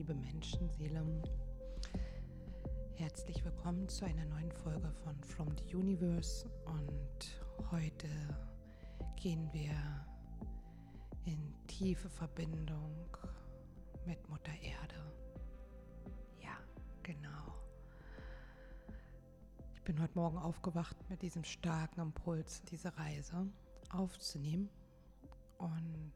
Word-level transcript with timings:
liebe 0.00 0.14
Menschenseele. 0.14 1.04
Herzlich 2.94 3.44
willkommen 3.44 3.86
zu 3.86 4.06
einer 4.06 4.24
neuen 4.24 4.50
Folge 4.50 4.90
von 5.04 5.14
From 5.22 5.48
the 5.58 5.76
Universe 5.76 6.48
und 6.64 7.70
heute 7.70 8.08
gehen 9.16 9.52
wir 9.52 9.76
in 11.26 11.54
tiefe 11.66 12.08
Verbindung 12.08 12.94
mit 14.06 14.26
Mutter 14.30 14.54
Erde. 14.62 15.12
Ja, 16.42 16.56
genau. 17.02 17.60
Ich 19.74 19.82
bin 19.82 20.00
heute 20.00 20.14
Morgen 20.14 20.38
aufgewacht 20.38 20.96
mit 21.10 21.20
diesem 21.20 21.44
starken 21.44 22.00
Impuls, 22.00 22.62
diese 22.62 22.96
Reise 22.96 23.46
aufzunehmen 23.90 24.70
und 25.58 26.14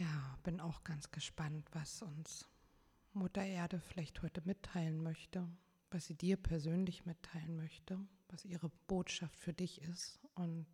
ja, 0.00 0.38
bin 0.42 0.60
auch 0.60 0.82
ganz 0.82 1.10
gespannt, 1.10 1.68
was 1.72 2.00
uns 2.00 2.48
Mutter 3.12 3.44
Erde 3.44 3.80
vielleicht 3.80 4.22
heute 4.22 4.40
mitteilen 4.46 5.02
möchte, 5.02 5.46
was 5.90 6.06
sie 6.06 6.14
dir 6.14 6.38
persönlich 6.38 7.04
mitteilen 7.04 7.54
möchte, 7.54 8.00
was 8.28 8.46
ihre 8.46 8.70
Botschaft 8.86 9.36
für 9.36 9.52
dich 9.52 9.82
ist 9.82 10.18
und 10.34 10.66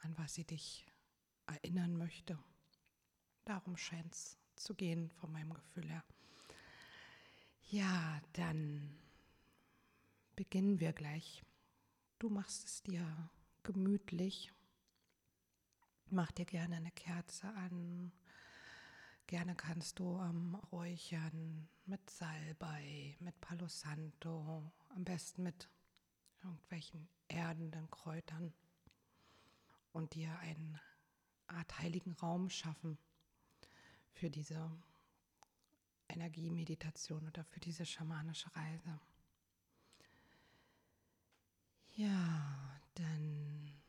an 0.00 0.16
was 0.18 0.34
sie 0.34 0.44
dich 0.44 0.86
erinnern 1.46 1.96
möchte. 1.96 2.38
Darum 3.46 3.78
scheint 3.78 4.12
es 4.12 4.36
zu 4.54 4.74
gehen 4.74 5.10
von 5.12 5.32
meinem 5.32 5.54
Gefühl 5.54 5.88
her. 5.88 6.04
Ja, 7.70 8.20
dann 8.34 8.98
beginnen 10.34 10.78
wir 10.78 10.92
gleich. 10.92 11.42
Du 12.18 12.28
machst 12.28 12.66
es 12.66 12.82
dir 12.82 13.30
gemütlich. 13.62 14.52
Mach 16.10 16.30
dir 16.32 16.44
gerne 16.44 16.76
eine 16.76 16.92
Kerze 16.92 17.48
an 17.54 18.12
Gerne 19.26 19.56
kannst 19.56 19.98
du 19.98 20.20
ähm, 20.20 20.54
räuchern 20.70 21.68
mit 21.84 22.08
Salbei, 22.08 23.16
mit 23.18 23.40
Palo 23.40 23.66
Santo, 23.66 24.72
am 24.90 25.04
besten 25.04 25.42
mit 25.42 25.68
irgendwelchen 26.44 27.08
erdenden 27.26 27.90
Kräutern 27.90 28.54
und 29.92 30.14
dir 30.14 30.38
eine 30.38 30.80
Art 31.48 31.76
heiligen 31.80 32.12
Raum 32.12 32.50
schaffen 32.50 32.98
für 34.12 34.30
diese 34.30 34.70
Energiemeditation 36.08 37.26
oder 37.26 37.42
für 37.44 37.58
diese 37.58 37.84
schamanische 37.84 38.54
Reise. 38.54 39.00
Ja, 41.96 42.80
dann 42.94 43.82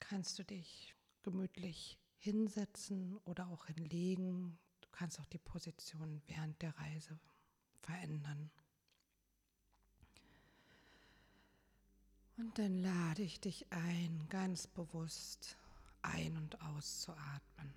kannst 0.00 0.38
du 0.38 0.44
dich 0.44 0.94
gemütlich 1.22 1.98
hinsetzen 2.18 3.16
oder 3.24 3.48
auch 3.48 3.66
hinlegen. 3.66 4.58
Du 4.80 4.88
kannst 4.90 5.20
auch 5.20 5.26
die 5.26 5.38
Position 5.38 6.22
während 6.26 6.60
der 6.62 6.76
Reise 6.78 7.18
verändern. 7.80 8.50
Und 12.36 12.58
dann 12.58 12.78
lade 12.78 13.22
ich 13.22 13.40
dich 13.40 13.66
ein, 13.70 14.26
ganz 14.28 14.66
bewusst 14.68 15.56
ein- 16.02 16.36
und 16.36 16.60
auszuatmen. 16.62 17.74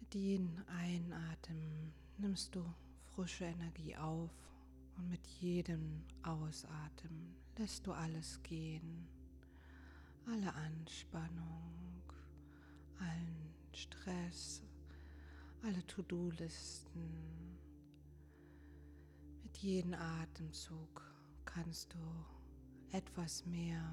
Mit 0.00 0.14
jedem 0.14 0.64
Einatmen 0.68 1.92
nimmst 2.18 2.54
du 2.54 2.64
frische 3.06 3.46
Energie 3.46 3.96
auf 3.96 4.30
und 4.96 5.08
mit 5.08 5.26
jedem 5.40 6.04
Ausatmen 6.22 7.34
lässt 7.58 7.86
du 7.86 7.92
alles 7.92 8.42
gehen, 8.42 9.08
alle 10.26 10.54
Anspannung, 10.54 12.02
allen 12.98 13.52
Stress, 13.72 14.62
alle 15.62 15.86
To-Do-Listen. 15.86 17.58
Mit 19.42 19.56
jedem 19.58 19.94
Atemzug 19.94 21.02
kannst 21.44 21.92
du 21.94 21.98
etwas 22.96 23.44
mehr 23.44 23.84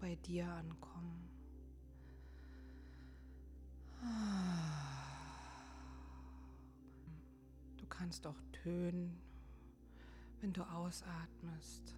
bei 0.00 0.16
dir 0.16 0.48
ankommen. 0.48 1.28
Du 7.76 7.86
kannst 7.86 8.26
auch 8.26 8.40
Tönen 8.52 9.22
wenn 10.42 10.52
du 10.52 10.62
ausatmest, 10.62 11.96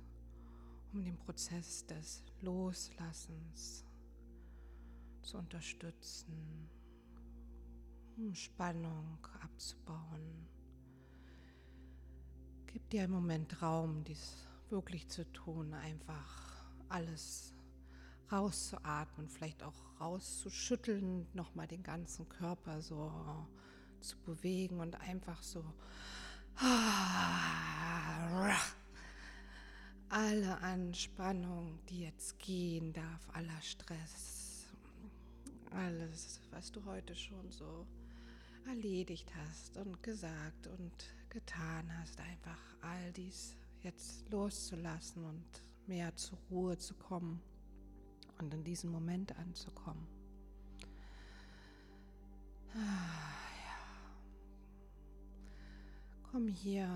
um 0.94 1.02
den 1.02 1.18
Prozess 1.18 1.84
des 1.86 2.22
Loslassens 2.40 3.84
zu 5.22 5.38
unterstützen, 5.38 6.70
um 8.16 8.32
Spannung 8.34 9.18
abzubauen. 9.42 10.46
Gib 12.66 12.88
dir 12.90 13.02
einen 13.02 13.12
Moment 13.12 13.60
Raum, 13.60 14.04
dies 14.04 14.46
wirklich 14.70 15.08
zu 15.08 15.30
tun, 15.32 15.74
einfach 15.74 16.72
alles 16.88 17.52
rauszuatmen, 18.30 19.28
vielleicht 19.28 19.64
auch 19.64 20.00
rauszuschütteln, 20.00 21.26
nochmal 21.32 21.66
den 21.66 21.82
ganzen 21.82 22.28
Körper 22.28 22.80
so 22.80 23.10
zu 24.00 24.16
bewegen 24.18 24.78
und 24.80 25.00
einfach 25.00 25.42
so 25.42 25.64
alle 30.08 30.60
Anspannung, 30.60 31.78
die 31.88 32.00
jetzt 32.00 32.38
gehen 32.38 32.92
darf, 32.92 33.28
aller 33.32 33.60
Stress, 33.60 34.68
alles, 35.70 36.40
was 36.50 36.70
du 36.70 36.84
heute 36.84 37.14
schon 37.14 37.50
so 37.50 37.86
erledigt 38.66 39.30
hast 39.36 39.76
und 39.76 40.02
gesagt 40.02 40.66
und 40.68 41.14
getan 41.28 41.90
hast, 41.98 42.20
einfach 42.20 42.60
all 42.80 43.12
dies 43.12 43.56
jetzt 43.82 44.28
loszulassen 44.30 45.24
und 45.24 45.44
mehr 45.86 46.14
zur 46.16 46.38
Ruhe 46.50 46.78
zu 46.78 46.94
kommen 46.94 47.40
und 48.38 48.54
in 48.54 48.64
diesen 48.64 48.90
Moment 48.90 49.36
anzukommen. 49.36 50.06
Ah. 52.74 53.44
Komm 56.34 56.48
hier 56.48 56.88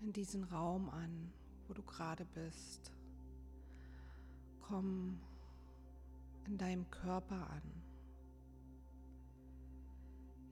in 0.00 0.12
diesen 0.12 0.42
Raum 0.42 0.88
an, 0.88 1.32
wo 1.68 1.74
du 1.74 1.82
gerade 1.82 2.24
bist. 2.24 2.92
Komm 4.60 5.20
in 6.46 6.58
deinem 6.58 6.88
Körper 6.90 7.50
an. 7.50 7.62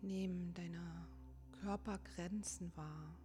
Nimm 0.02 0.52
deine 0.54 1.08
Körpergrenzen 1.52 2.70
wahr 2.76 3.16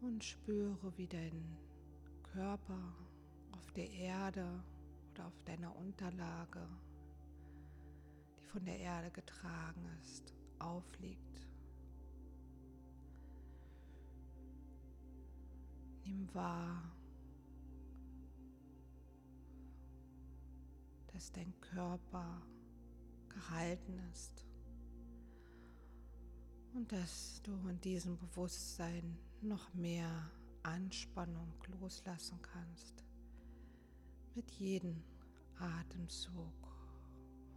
und 0.00 0.22
spüre, 0.22 0.96
wie 0.96 1.06
dein 1.06 1.56
Körper 2.22 2.94
auf 3.52 3.72
der 3.72 3.90
Erde 3.90 4.62
oder 5.12 5.26
auf 5.26 5.42
deiner 5.44 5.74
Unterlage, 5.76 6.68
die 8.38 8.46
von 8.46 8.64
der 8.64 8.78
Erde 8.78 9.10
getragen 9.10 9.84
ist, 10.00 10.32
aufliegt. 10.58 11.47
Nimm 16.08 16.26
wahr, 16.34 16.90
dass 21.12 21.30
dein 21.32 21.52
Körper 21.60 22.40
gehalten 23.28 23.98
ist 24.10 24.46
und 26.72 26.90
dass 26.90 27.42
du 27.42 27.52
in 27.68 27.78
diesem 27.82 28.16
Bewusstsein 28.16 29.18
noch 29.42 29.74
mehr 29.74 30.30
Anspannung 30.62 31.52
loslassen 31.78 32.40
kannst. 32.40 33.04
Mit 34.34 34.50
jedem 34.52 35.04
Atemzug 35.58 36.54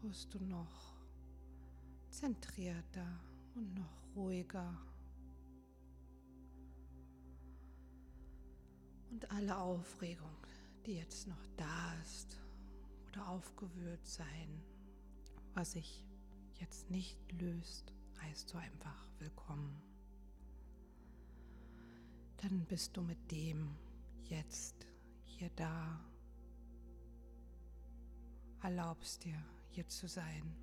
wirst 0.01 0.33
du 0.33 0.39
noch 0.43 0.97
zentrierter 2.09 3.21
und 3.55 3.73
noch 3.75 4.13
ruhiger. 4.13 4.77
Und 9.11 9.29
alle 9.29 9.57
Aufregung, 9.57 10.37
die 10.85 10.95
jetzt 10.95 11.27
noch 11.27 11.45
da 11.57 11.93
ist 12.01 12.39
oder 13.09 13.27
aufgewühlt 13.27 14.07
sein, 14.07 14.63
was 15.53 15.73
sich 15.73 16.05
jetzt 16.55 16.89
nicht 16.89 17.19
löst, 17.33 17.93
heißt 18.21 18.53
du 18.53 18.57
einfach 18.57 19.05
willkommen. 19.19 19.81
Dann 22.37 22.65
bist 22.65 22.95
du 22.95 23.01
mit 23.01 23.31
dem 23.31 23.75
jetzt 24.23 24.87
hier 25.25 25.49
da, 25.57 25.99
erlaubst 28.63 29.25
dir 29.25 29.43
hier 29.69 29.87
zu 29.89 30.07
sein, 30.07 30.55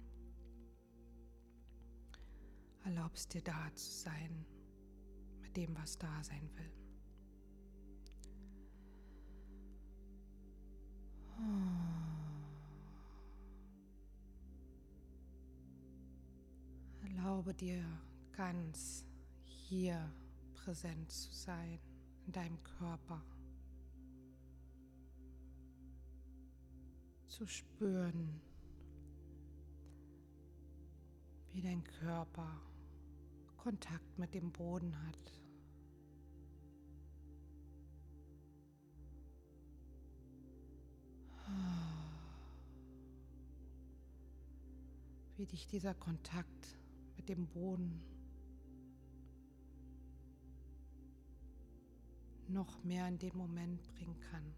erlaubst 2.85 3.35
dir 3.35 3.43
da 3.43 3.75
zu 3.75 3.93
sein 3.93 4.47
mit 5.43 5.55
dem, 5.57 5.77
was 5.77 5.99
da 5.99 6.23
sein 6.25 6.49
will. 6.55 6.78
Erlaube 17.03 17.55
dir 17.55 17.85
ganz 18.33 19.05
hier 19.45 20.13
präsent 20.55 21.11
zu 21.11 21.33
sein 21.33 21.79
in 22.27 22.33
deinem 22.33 22.63
Körper. 22.63 23.23
Zu 27.27 27.47
spüren, 27.47 28.41
wie 31.53 31.63
dein 31.63 31.85
Körper 31.85 32.61
Kontakt 33.57 34.19
mit 34.19 34.35
dem 34.35 34.51
Boden 34.51 34.95
hat. 35.07 35.48
Wie 45.37 45.47
dich 45.47 45.69
dieser 45.69 45.95
Kontakt 45.95 46.79
mit 47.17 47.29
dem 47.29 47.47
Boden 47.47 48.03
noch 52.49 52.83
mehr 52.83 53.07
in 53.09 53.19
den 53.19 53.37
Moment 53.37 53.83
bringen 53.95 54.19
kann, 54.31 54.55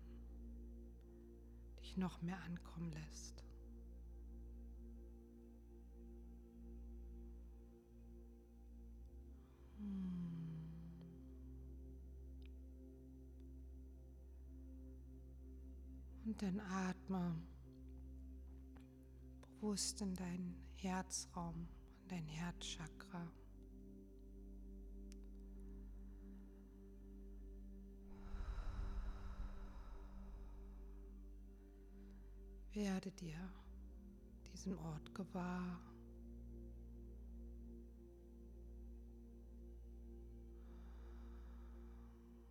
dich 1.80 1.96
noch 1.96 2.22
mehr 2.22 2.40
ankommen 2.44 2.92
lässt. 2.92 3.44
Und 16.30 16.40
dann 16.42 16.60
atme 16.60 17.34
bewusst 19.40 20.00
in 20.00 20.14
deinen 20.14 20.54
Herzraum, 20.76 21.66
in 22.02 22.08
dein 22.08 22.24
Herzchakra. 22.24 23.28
Werde 32.74 33.10
dir 33.10 33.52
diesen 34.52 34.78
Ort 34.78 35.12
gewahr. 35.12 35.80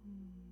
Nimm 0.04 0.49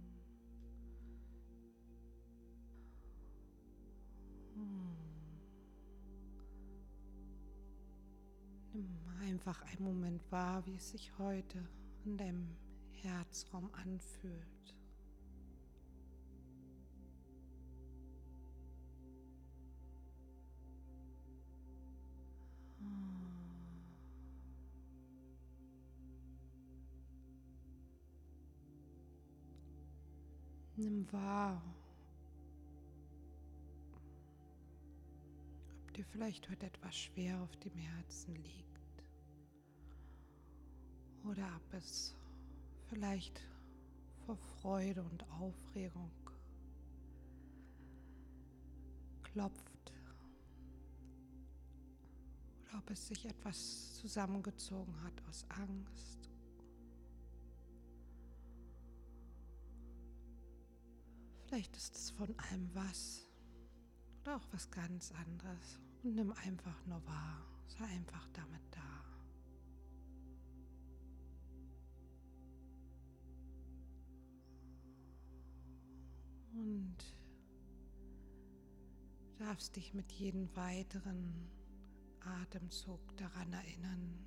einfach 9.38 9.62
einen 9.62 9.84
Moment 9.84 10.32
wahr, 10.32 10.66
wie 10.66 10.74
es 10.74 10.90
sich 10.90 11.16
heute 11.20 11.64
in 12.06 12.18
deinem 12.18 12.58
Herzraum 12.90 13.70
anfühlt. 13.72 14.34
Nimm 30.78 31.12
wahr, 31.12 31.62
ob 35.86 35.94
dir 35.94 36.06
vielleicht 36.06 36.50
heute 36.50 36.66
etwas 36.66 36.96
schwer 36.96 37.40
auf 37.44 37.56
dem 37.58 37.76
Herzen 37.78 38.36
liegt 38.36 38.77
oder 41.28 41.48
ob 41.56 41.74
es 41.74 42.16
vielleicht 42.90 43.42
vor 44.26 44.38
Freude 44.38 45.04
und 45.04 45.24
Aufregung 45.32 46.12
klopft 49.24 49.92
oder 52.72 52.78
ob 52.80 52.90
es 52.90 53.08
sich 53.08 53.26
etwas 53.26 53.96
zusammengezogen 53.96 55.02
hat 55.04 55.14
aus 55.28 55.46
Angst 55.50 56.18
Vielleicht 61.48 61.78
ist 61.78 61.96
es 61.96 62.12
von 62.12 62.38
allem 62.38 62.70
was 62.74 63.26
oder 64.22 64.36
auch 64.36 64.46
was 64.52 64.70
ganz 64.70 65.14
anderes. 65.14 65.80
Und 66.04 66.16
nimm 66.16 66.32
einfach 66.34 66.86
nur 66.86 67.06
wahr. 67.08 67.42
Sei 67.68 67.86
einfach 67.86 68.28
damit 68.34 68.62
da. 68.70 69.07
Und 76.58 76.98
darfst 79.38 79.76
dich 79.76 79.94
mit 79.94 80.12
jedem 80.12 80.54
weiteren 80.56 81.50
Atemzug 82.20 83.00
daran 83.18 83.54
erinnern, 83.54 84.26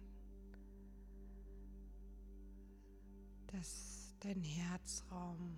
dass 3.48 4.14
dein 4.20 4.42
Herzraum 4.42 5.56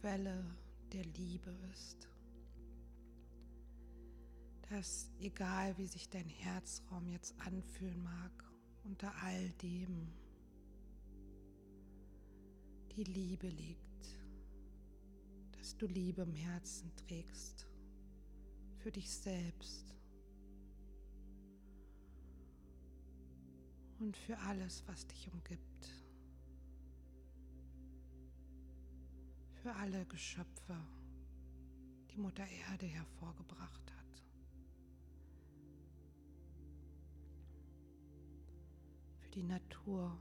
Quelle 0.00 0.44
der 0.92 1.04
Liebe 1.04 1.50
ist. 1.72 2.08
Dass 4.70 5.10
egal 5.18 5.76
wie 5.78 5.86
sich 5.86 6.08
dein 6.08 6.28
Herzraum 6.28 7.08
jetzt 7.08 7.34
anfühlen 7.40 8.02
mag, 8.02 8.44
unter 8.84 9.12
all 9.22 9.50
dem 9.62 10.12
die 12.92 13.04
Liebe 13.04 13.48
liegt, 13.48 13.87
dass 15.68 15.76
du 15.76 15.86
Liebe 15.86 16.22
im 16.22 16.34
Herzen 16.34 16.90
trägst 16.96 17.66
für 18.78 18.90
dich 18.90 19.10
selbst 19.10 19.94
und 23.98 24.16
für 24.16 24.38
alles, 24.38 24.82
was 24.86 25.06
dich 25.06 25.30
umgibt. 25.30 25.92
für 29.62 29.74
alle 29.74 30.06
Geschöpfe, 30.06 30.76
die 32.10 32.16
Mutter 32.16 32.46
Erde 32.70 32.86
hervorgebracht 32.86 33.92
hat. 33.92 34.24
Für 39.18 39.28
die 39.30 39.42
Natur 39.42 40.16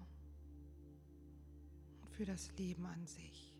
und 2.01 2.11
für 2.11 2.25
das 2.25 2.51
Leben 2.57 2.85
an 2.87 3.05
sich. 3.05 3.56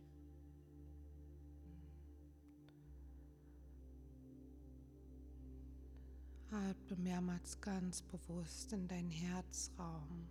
Atme 6.50 6.96
mehrmals 6.98 7.60
ganz 7.60 8.02
bewusst 8.02 8.72
in 8.72 8.88
deinen 8.88 9.12
Herzraum 9.12 10.28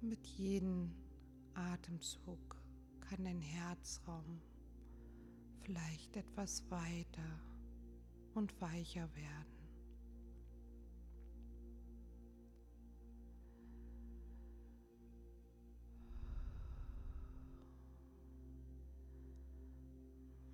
und 0.00 0.08
mit 0.08 0.26
jedem 0.26 0.90
Atemzug 1.54 2.56
kann 3.00 3.24
dein 3.24 3.40
Herzraum 3.40 4.40
vielleicht 5.62 6.16
etwas 6.16 6.68
weiter 6.70 7.40
und 8.34 8.60
weicher 8.60 9.08
werden. 9.14 9.56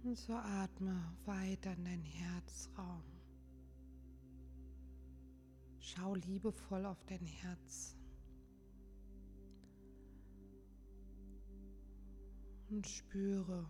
Und 0.05 0.19
so 0.19 0.35
atme 0.35 1.15
weiter 1.25 1.73
in 1.73 1.85
dein 1.85 2.03
Herzraum. 2.03 3.22
Schau 5.83 6.15
liebevoll 6.15 6.87
auf 6.87 7.05
dein 7.05 7.27
Herz. 7.27 7.97
und 12.73 12.87
spüre, 12.87 13.69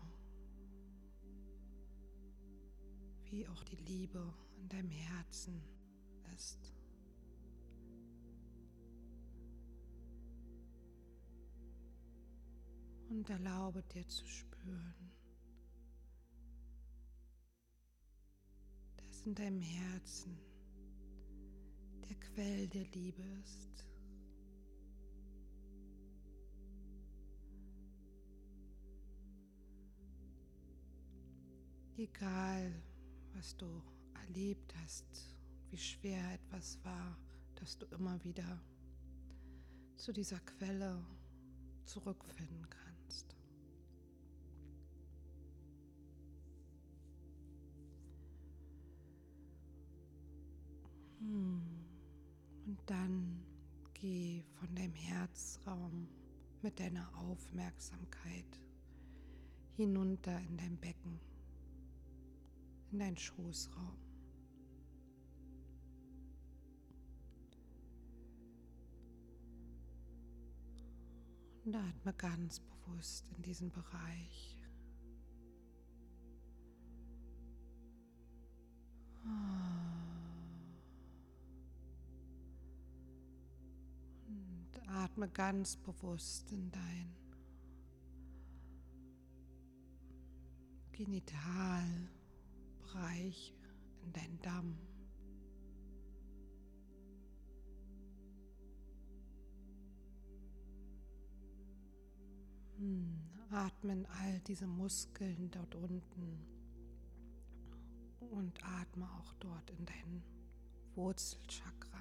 wie 3.31 3.49
auch 3.49 3.65
die 3.65 3.77
Liebe 3.77 4.33
in 4.61 4.69
deinem 4.69 4.91
Herzen 4.91 5.61
ist. 6.37 6.73
Und 13.09 13.29
erlaube 13.29 13.83
dir 13.83 14.07
zu 14.07 14.25
spüren, 14.25 15.11
dass 18.97 19.23
in 19.23 19.35
deinem 19.35 19.61
Herzen 19.61 20.39
der 22.09 22.17
Quell 22.17 22.69
der 22.69 22.85
Liebe 22.87 23.23
ist. 23.43 23.87
Egal, 31.97 32.73
was 33.35 33.57
du 33.57 33.83
erlebt 34.27 34.75
hast, 34.83 35.37
wie 35.71 35.79
schwer 35.79 36.35
etwas 36.35 36.83
war, 36.85 37.19
dass 37.55 37.79
du 37.79 37.87
immer 37.87 38.23
wieder 38.25 38.61
zu 39.97 40.13
dieser 40.13 40.41
Quelle 40.41 41.05
zurückfinden 41.85 42.69
kannst. 42.69 43.37
Hm. 51.21 51.82
Und 52.67 52.79
dann 52.87 53.43
geh 53.95 54.43
von 54.55 54.75
deinem 54.75 54.95
Herzraum 54.95 56.09
mit 56.63 56.79
deiner 56.79 57.11
Aufmerksamkeit 57.19 58.61
hinunter 59.77 60.39
in 60.41 60.57
dein 60.57 60.77
Becken, 60.79 61.21
in 62.93 62.99
deinen 63.01 63.17
Schoßraum. 63.17 63.97
Und 71.65 71.77
atme 71.77 72.13
ganz 72.15 72.61
bewusst 72.61 73.25
in 73.37 73.43
diesen 73.43 73.71
Bereich. 73.71 74.62
Atme 85.23 85.33
ganz 85.33 85.77
bewusst 85.77 86.51
in 86.51 86.73
dein 86.73 87.15
Genitalbereich, 90.93 93.55
in 94.03 94.13
deinen 94.13 94.43
Damm. 94.43 94.77
Hm, 102.79 103.21
atmen 103.51 104.07
all 104.07 104.41
diese 104.41 104.67
Muskeln 104.67 105.53
dort 105.53 105.77
unten 105.77 106.45
und 108.19 108.59
atme 108.65 109.09
auch 109.21 109.33
dort 109.35 109.71
in 109.71 109.87
dein 109.87 110.25
Wurzelchakra. 110.97 111.93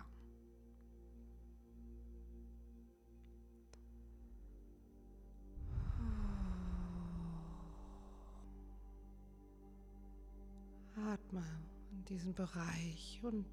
Atme 11.10 11.44
in 11.92 12.06
diesen 12.06 12.34
Bereich 12.34 13.20
und 13.24 13.48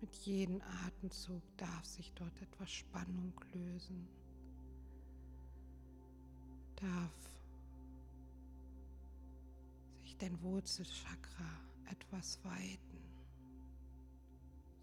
mit 0.00 0.14
jedem 0.14 0.60
Atemzug 0.86 1.42
darf 1.56 1.84
sich 1.84 2.12
dort 2.14 2.40
etwas 2.40 2.70
Spannung 2.70 3.34
lösen 3.52 4.08
darf 6.80 7.12
sich 10.00 10.16
dein 10.16 10.40
Wurzelchakra 10.42 11.60
etwas 11.90 12.42
weiten, 12.44 12.98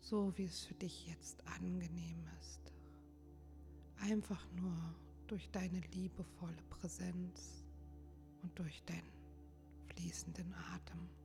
so 0.01 0.37
wie 0.37 0.45
es 0.45 0.65
für 0.65 0.75
dich 0.75 1.07
jetzt 1.07 1.45
angenehm 1.47 2.23
ist. 2.39 2.71
Einfach 3.99 4.45
nur 4.51 4.77
durch 5.27 5.49
deine 5.51 5.79
liebevolle 5.93 6.61
Präsenz 6.69 7.63
und 8.43 8.57
durch 8.57 8.83
deinen 8.83 9.11
fließenden 9.87 10.53
Atem. 10.53 11.16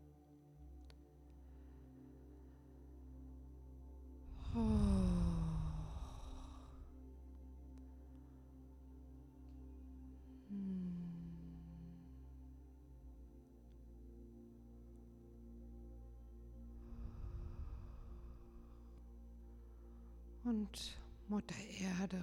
Und 20.53 20.99
Mutter 21.29 21.55
Erde. 21.81 22.21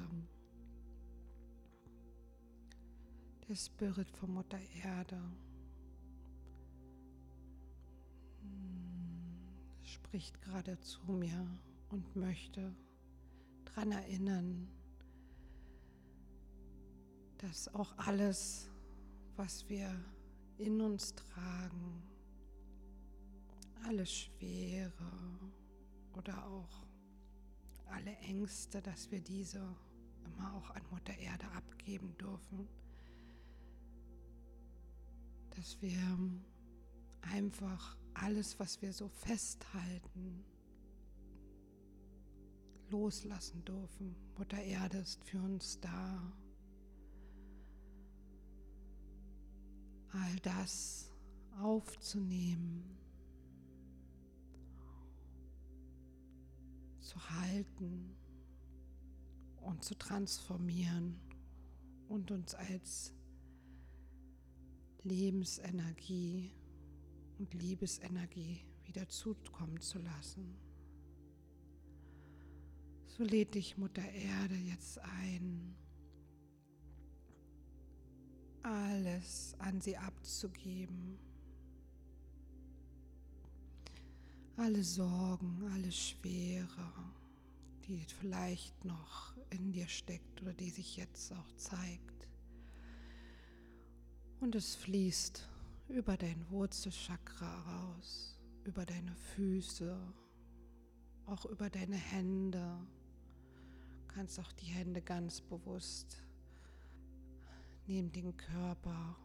Der 3.47 3.55
Spirit 3.55 4.11
von 4.11 4.33
Mutter 4.33 4.59
Erde. 4.83 5.19
Hm, 8.41 9.47
spricht 9.83 10.39
gerade 10.41 10.79
zu 10.81 11.01
mir 11.11 11.59
und 11.89 12.15
möchte 12.15 12.75
daran 13.65 13.91
erinnern, 13.91 14.67
dass 17.37 17.73
auch 17.73 17.97
alles, 17.97 18.69
was 19.35 19.67
wir 19.69 19.89
in 20.57 20.81
uns 20.81 21.13
tragen, 21.15 22.03
alle 23.85 24.05
Schwere 24.05 24.91
oder 26.13 26.45
auch 26.45 26.85
alle 27.87 28.15
Ängste, 28.17 28.81
dass 28.81 29.09
wir 29.09 29.21
diese 29.21 29.59
immer 30.25 30.53
auch 30.53 30.69
an 30.71 30.81
Mutter 30.91 31.17
Erde 31.17 31.45
abgeben 31.51 32.15
dürfen. 32.17 32.67
Dass 35.51 35.81
wir 35.81 35.99
einfach 37.21 37.97
alles, 38.13 38.59
was 38.59 38.81
wir 38.81 38.93
so 38.93 39.07
festhalten, 39.07 40.43
loslassen 42.89 43.63
dürfen. 43.65 44.15
Mutter 44.37 44.61
Erde 44.61 44.97
ist 44.99 45.23
für 45.23 45.41
uns 45.41 45.79
da. 45.79 46.33
All 50.11 50.35
das 50.41 51.11
aufzunehmen 51.59 52.97
zu 56.99 57.29
halten 57.29 58.15
und 59.61 59.83
zu 59.83 59.95
transformieren 59.95 61.19
und 62.07 62.31
uns 62.31 62.55
als 62.55 63.13
Lebensenergie 65.03 66.53
und 67.37 67.53
Liebesenergie 67.53 68.65
wieder 68.83 69.07
zukommen 69.07 69.79
zu 69.79 69.99
lassen. 69.99 70.68
So 73.19 73.25
lädt 73.25 73.53
dich 73.53 73.77
Mutter 73.77 74.01
Erde 74.01 74.55
jetzt 74.55 74.97
ein, 74.99 75.75
alles 78.63 79.55
an 79.59 79.79
sie 79.81 79.97
abzugeben 79.97 81.19
alle 84.59 84.83
Sorgen, 84.83 85.63
alle 85.73 85.91
Schwere, 85.91 86.91
die 87.87 88.05
vielleicht 88.19 88.83
noch 88.83 89.33
in 89.51 89.71
dir 89.71 89.87
steckt 89.87 90.41
oder 90.41 90.53
die 90.53 90.69
sich 90.69 90.97
jetzt 90.97 91.31
auch 91.31 91.51
zeigt. 91.55 92.27
Und 94.41 94.55
es 94.55 94.75
fließt 94.75 95.47
über 95.87 96.17
dein 96.17 96.45
Wurzelchakra 96.49 97.61
raus, 97.61 98.37
über 98.65 98.85
deine 98.85 99.15
Füße, 99.15 99.97
auch 101.25 101.45
über 101.45 101.69
deine 101.69 101.95
Hände. 101.95 102.85
Kannst 104.09 104.39
auch 104.39 104.51
die 104.53 104.65
Hände 104.65 105.01
ganz 105.01 105.41
bewusst 105.41 106.23
neben 107.87 108.11
den 108.11 108.35
Körper 108.37 109.15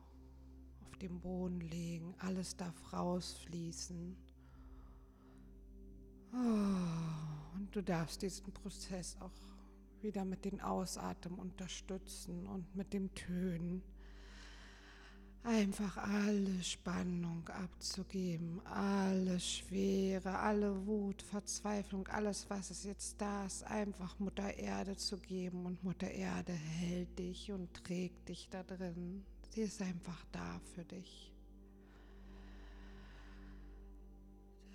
auf 0.81 0.97
dem 0.99 1.21
Boden 1.21 1.61
legen. 1.61 2.15
Alles 2.19 2.57
darf 2.57 2.93
rausfließen. 2.93 4.17
Oh, 6.33 7.57
und 7.57 7.69
du 7.73 7.83
darfst 7.83 8.23
diesen 8.23 8.53
Prozess 8.53 9.17
auch 9.21 9.33
wieder 10.01 10.25
mit 10.25 10.45
den 10.45 10.61
Ausatmen 10.61 11.39
unterstützen 11.39 12.47
und 12.47 12.75
mit 12.75 12.93
dem 12.93 13.15
Tönen. 13.15 13.83
Einfach 15.45 15.99
alle 15.99 16.63
Spannung 16.63 17.47
abzugeben, 17.49 18.61
alle 18.67 19.39
Schwere, 19.39 20.39
alle 20.39 20.87
Wut, 20.87 21.23
Verzweiflung, 21.23 22.09
alles, 22.09 22.49
was 22.49 22.71
es 22.71 22.85
jetzt 22.85 23.21
da 23.21 23.45
ist, 23.45 23.63
einfach 23.65 24.19
Mutter 24.19 24.57
Erde 24.57 24.97
zu 24.97 25.19
geben. 25.19 25.67
Und 25.67 25.85
Mutter 25.85 26.11
Erde 26.11 26.53
hält 26.53 27.19
dich 27.19 27.53
und 27.53 27.73
trägt 27.85 28.29
dich 28.29 28.49
da 28.51 28.63
drin. 28.63 29.23
Sie 29.51 29.61
ist 29.61 29.81
einfach 29.83 30.25
da 30.33 30.61
für 30.75 30.85
dich. 30.85 31.33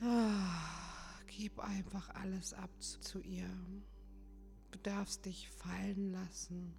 Ah. 0.01 0.79
Gib 1.39 1.57
einfach 1.59 2.09
alles 2.15 2.53
ab 2.53 2.69
zu 2.81 3.21
ihr. 3.21 3.49
Du 4.71 4.79
darfst 4.79 5.25
dich 5.25 5.49
fallen 5.49 6.11
lassen. 6.11 6.73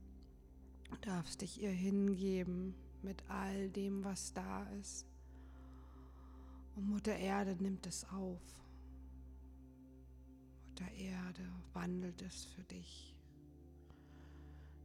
Du 0.90 0.96
darfst 0.96 1.40
dich 1.40 1.62
ihr 1.62 1.70
hingeben 1.70 2.74
mit 3.02 3.22
all 3.28 3.70
dem, 3.70 4.04
was 4.04 4.32
da 4.32 4.64
ist. 4.80 5.06
Und 6.74 6.88
Mutter 6.88 7.16
Erde 7.16 7.56
nimmt 7.56 7.86
es 7.86 8.04
auf. 8.10 8.40
Mutter 10.68 10.90
Erde 10.92 11.46
wandelt 11.72 12.22
es 12.22 12.44
für 12.44 12.62
dich. 12.64 13.14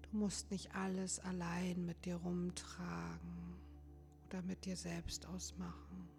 Du 0.01 0.17
musst 0.17 0.51
nicht 0.51 0.73
alles 0.75 1.19
allein 1.19 1.85
mit 1.85 2.05
dir 2.05 2.15
rumtragen 2.17 3.55
oder 4.27 4.41
mit 4.41 4.65
dir 4.65 4.75
selbst 4.75 5.25
ausmachen. 5.25 6.09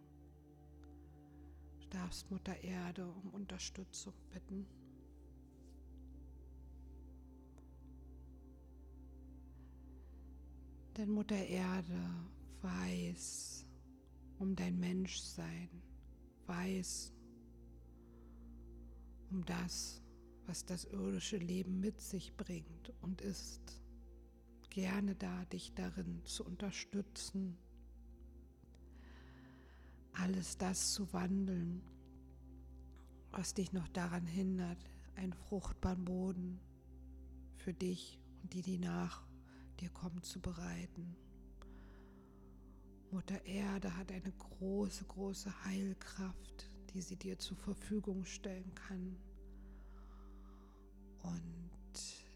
Du 1.81 1.87
darfst 1.89 2.31
Mutter 2.31 2.57
Erde 2.63 3.07
um 3.07 3.31
Unterstützung 3.31 4.15
bitten. 4.31 4.67
Denn 10.97 11.11
Mutter 11.11 11.37
Erde 11.37 12.01
weiß 12.63 13.67
um 14.39 14.57
dein 14.57 14.79
Menschsein, 14.79 15.69
weiß 16.47 17.13
um 19.31 19.45
das, 19.45 20.01
was 20.47 20.65
das 20.65 20.85
irdische 20.85 21.37
Leben 21.37 21.81
mit 21.81 22.01
sich 22.01 22.35
bringt 22.35 22.95
und 23.03 23.21
ist 23.21 23.83
gerne 24.71 25.15
da, 25.17 25.45
dich 25.47 25.75
darin 25.75 26.25
zu 26.25 26.45
unterstützen, 26.45 27.59
alles 30.13 30.57
das 30.57 30.93
zu 30.95 31.13
wandeln, 31.13 31.83
was 33.33 33.53
dich 33.53 33.75
noch 33.75 33.89
daran 33.89 34.27
hindert, 34.27 34.79
einen 35.15 35.35
fruchtbaren 35.35 36.05
Boden 36.07 36.61
für 37.57 37.75
dich 37.75 38.19
und 38.43 38.55
die, 38.55 38.63
die 38.63 38.79
nach 38.79 39.26
dir 39.81 39.91
kommen, 39.91 40.23
zu 40.23 40.41
bereiten. 40.41 41.17
Mutter 43.11 43.45
Erde 43.45 43.97
hat 43.97 44.11
eine 44.13 44.33
große, 44.33 45.05
große 45.05 45.65
Heilkraft, 45.65 46.71
die 46.93 47.01
sie 47.01 47.17
dir 47.17 47.39
zur 47.39 47.57
Verfügung 47.57 48.25
stellen 48.25 48.75
kann. 48.75 49.17
Und 51.23 52.27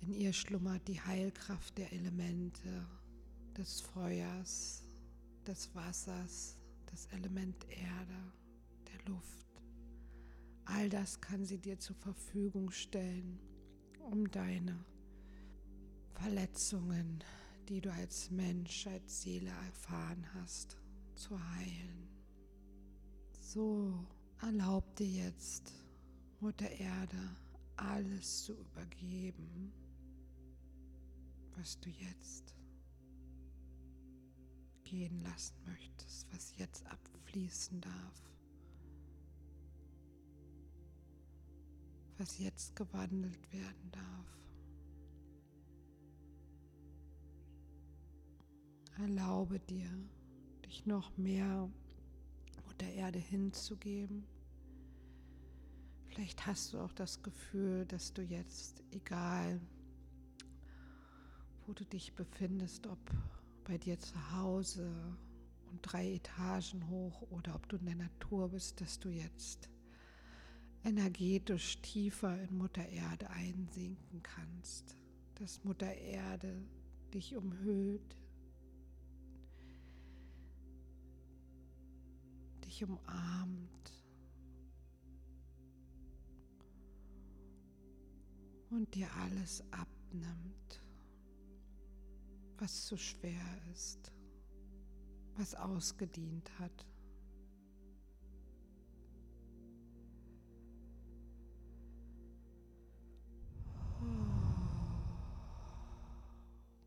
in 0.00 0.12
ihr 0.12 0.32
schlummert 0.32 0.86
die 0.88 1.00
Heilkraft 1.00 1.76
der 1.78 1.92
Elemente, 1.92 2.86
des 3.56 3.80
Feuers, 3.80 4.84
des 5.46 5.74
Wassers, 5.74 6.56
das 6.86 7.06
Element 7.06 7.68
Erde, 7.68 8.32
der 8.86 9.12
Luft. 9.12 9.48
All 10.64 10.88
das 10.88 11.20
kann 11.20 11.44
sie 11.44 11.58
dir 11.58 11.78
zur 11.80 11.96
Verfügung 11.96 12.70
stellen, 12.70 13.40
um 14.10 14.30
deine 14.30 14.84
Verletzungen, 16.14 17.22
die 17.68 17.80
du 17.80 17.92
als 17.92 18.30
Mensch, 18.30 18.86
als 18.86 19.22
Seele 19.22 19.50
erfahren 19.50 20.26
hast, 20.34 20.76
zu 21.14 21.38
heilen. 21.56 22.08
So 23.40 24.06
erlaub 24.40 24.94
dir 24.96 25.06
jetzt, 25.06 25.72
Mutter 26.40 26.70
Erde, 26.70 27.36
alles 27.76 28.44
zu 28.44 28.52
übergeben, 28.54 29.72
was 31.56 31.78
du 31.80 31.90
jetzt 31.90 32.54
gehen 34.84 35.22
lassen 35.22 35.56
möchtest, 35.66 36.32
was 36.32 36.56
jetzt 36.56 36.86
abfließen 36.86 37.80
darf, 37.80 38.30
was 42.16 42.38
jetzt 42.38 42.74
gewandelt 42.74 43.52
werden 43.52 43.90
darf. 43.90 44.38
Erlaube 48.98 49.60
dir, 49.60 49.90
dich 50.66 50.84
noch 50.84 51.16
mehr 51.16 51.70
Mutter 52.66 52.88
Erde 52.92 53.18
hinzugeben. 53.18 54.26
Vielleicht 56.08 56.46
hast 56.46 56.72
du 56.72 56.80
auch 56.80 56.92
das 56.92 57.22
Gefühl, 57.22 57.86
dass 57.86 58.12
du 58.12 58.22
jetzt, 58.22 58.82
egal 58.90 59.60
wo 61.66 61.74
du 61.74 61.84
dich 61.84 62.14
befindest, 62.14 62.86
ob 62.86 62.98
bei 63.64 63.78
dir 63.78 63.98
zu 64.00 64.32
Hause 64.32 64.90
und 65.70 65.80
drei 65.82 66.14
Etagen 66.14 66.88
hoch 66.88 67.22
oder 67.30 67.54
ob 67.54 67.68
du 67.68 67.76
in 67.76 67.86
der 67.86 67.94
Natur 67.94 68.48
bist, 68.48 68.80
dass 68.80 68.98
du 68.98 69.10
jetzt 69.10 69.68
energetisch 70.82 71.80
tiefer 71.82 72.40
in 72.42 72.56
Mutter 72.56 72.88
Erde 72.88 73.30
einsinken 73.30 74.22
kannst, 74.22 74.96
dass 75.36 75.62
Mutter 75.62 75.92
Erde 75.94 76.62
dich 77.12 77.36
umhüllt, 77.36 78.16
dich 82.78 82.88
umarmt 82.88 83.92
und 88.70 88.94
dir 88.94 89.08
alles 89.16 89.62
abnimmt 89.72 90.82
was 92.60 92.86
zu 92.86 92.96
schwer 92.96 93.62
ist, 93.72 94.12
was 95.36 95.54
ausgedient 95.54 96.50
hat. 96.58 96.86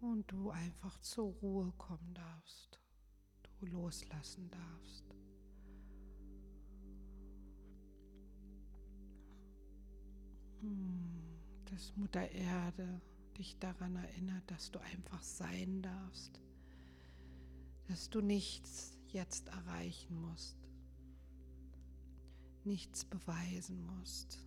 Und 0.01 0.29
du 0.29 0.49
einfach 0.49 0.99
zur 0.99 1.31
Ruhe 1.35 1.71
kommen 1.77 2.13
darfst, 2.13 2.81
du 3.59 3.65
loslassen 3.67 4.51
darfst. 4.51 5.20
Hm, 10.61 11.21
das 11.65 11.95
Mutter 11.95 12.29
Erde 12.31 13.01
dich 13.37 13.57
daran 13.59 13.95
erinnert, 13.95 14.49
dass 14.49 14.71
du 14.71 14.79
einfach 14.79 15.21
sein 15.23 15.81
darfst, 15.81 16.41
dass 17.87 18.09
du 18.09 18.21
nichts 18.21 18.97
jetzt 19.07 19.47
erreichen 19.49 20.21
musst, 20.21 20.57
nichts 22.63 23.05
beweisen 23.05 23.85
musst, 23.85 24.45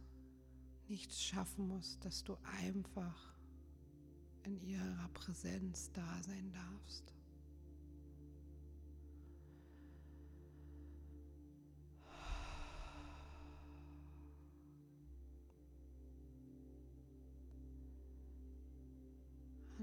nichts 0.88 1.22
schaffen 1.22 1.68
musst, 1.68 2.04
dass 2.04 2.24
du 2.24 2.36
einfach 2.60 3.34
in 4.44 4.60
ihrer 4.60 5.08
Präsenz 5.14 5.90
da 5.92 6.22
sein 6.22 6.52
darfst. 6.52 7.13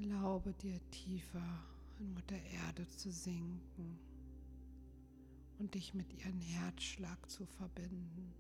Erlaube 0.02 0.54
dir 0.54 0.80
tiefer 0.90 1.64
in 2.00 2.14
Mutter 2.16 2.36
Erde 2.66 2.88
zu 2.88 3.12
sinken 3.12 4.00
und 5.60 5.76
dich 5.76 5.94
mit 5.94 6.12
ihrem 6.12 6.40
Herzschlag 6.40 7.30
zu 7.30 7.46
verbinden. 7.46 8.34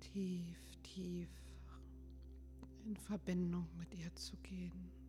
Tief, 0.00 0.76
tief 0.82 1.28
in 2.86 2.96
Verbindung 2.96 3.66
mit 3.76 3.92
ihr 3.94 4.14
zu 4.14 4.36
gehen. 4.38 5.03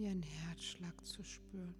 Ihren 0.00 0.22
Herzschlag 0.22 1.06
zu 1.06 1.22
spüren, 1.22 1.74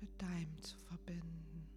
mit 0.00 0.20
deinem 0.20 0.60
zu 0.60 0.76
verbinden. 0.76 1.68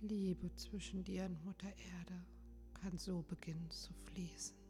Die 0.00 0.08
Liebe 0.08 0.54
zwischen 0.56 1.04
dir 1.04 1.26
und 1.26 1.44
Mutter 1.44 1.68
Erde 1.68 2.26
kann 2.72 2.96
so 2.98 3.22
beginnen 3.22 3.70
zu 3.70 3.92
fließen. 3.92 4.61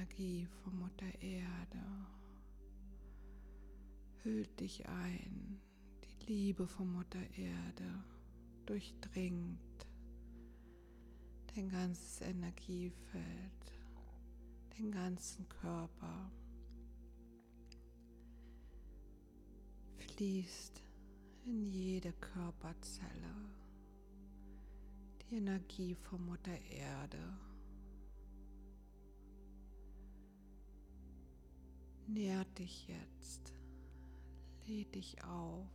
Energie 0.00 0.46
von 0.62 0.78
Mutter 0.78 1.12
Erde 1.20 2.06
hüllt 4.22 4.58
dich 4.58 4.88
ein. 4.88 5.60
Die 6.02 6.26
Liebe 6.26 6.66
von 6.66 6.90
Mutter 6.90 7.20
Erde 7.36 8.02
durchdringt 8.64 9.86
dein 11.54 11.68
ganzes 11.68 12.22
Energiefeld, 12.22 13.74
den 14.78 14.90
ganzen 14.90 15.46
Körper. 15.50 16.30
Fließt 19.98 20.82
in 21.44 21.66
jede 21.66 22.14
Körperzelle 22.14 23.34
die 25.20 25.36
Energie 25.36 25.94
von 25.94 26.24
Mutter 26.24 26.58
Erde. 26.70 27.49
Nährt 32.12 32.58
dich 32.58 32.88
jetzt, 32.88 33.54
lädt 34.66 34.96
dich 34.96 35.22
auf. 35.22 35.68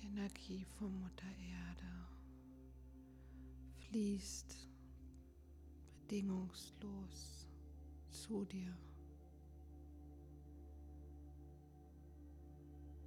Die 0.00 0.06
Energie 0.06 0.64
von 0.78 0.98
Mutter 0.98 1.26
Erde 1.26 2.08
fließt 3.86 4.66
bedingungslos 6.00 7.46
zu 8.10 8.46
dir. 8.46 8.74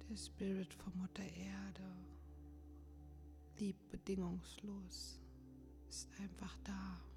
Der 0.08 0.16
Spirit 0.16 0.72
von 0.72 0.96
Mutter 0.98 1.24
Erde 1.24 1.96
liebt 3.58 3.90
bedingungslos, 3.90 5.20
ist 5.88 6.08
einfach 6.20 6.56
da. 6.62 7.09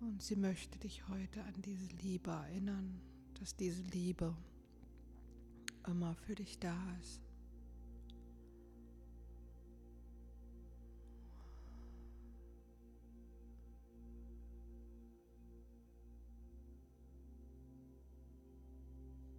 Und 0.00 0.22
sie 0.22 0.36
möchte 0.36 0.78
dich 0.78 1.08
heute 1.08 1.42
an 1.42 1.60
diese 1.62 1.86
Liebe 1.96 2.30
erinnern, 2.30 3.00
dass 3.38 3.56
diese 3.56 3.82
Liebe 3.82 4.36
immer 5.86 6.14
für 6.14 6.34
dich 6.34 6.58
da 6.58 6.76
ist. 7.00 7.20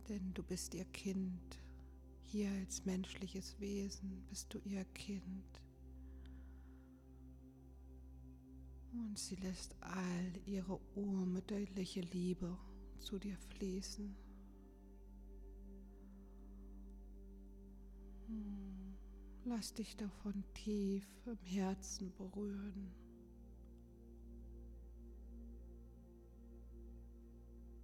Denn 0.09 0.33
du 0.33 0.41
bist 0.41 0.73
ihr 0.73 0.85
Kind. 0.85 1.59
Hier 2.23 2.49
als 2.51 2.83
menschliches 2.85 3.59
Wesen 3.59 4.23
bist 4.27 4.53
du 4.53 4.59
ihr 4.65 4.83
Kind. 4.85 5.61
Und 8.91 9.17
sie 9.17 9.35
lässt 9.35 9.75
all 9.81 10.33
ihre 10.45 10.79
urmütterliche 10.95 12.01
Liebe 12.01 12.57
zu 12.97 13.19
dir 13.19 13.37
fließen. 13.37 14.15
Hm, 18.27 18.95
lass 19.45 19.73
dich 19.73 19.95
davon 19.95 20.43
tief 20.53 21.05
im 21.25 21.37
Herzen 21.43 22.11
berühren. 22.15 22.91